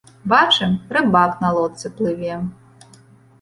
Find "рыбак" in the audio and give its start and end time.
0.93-1.31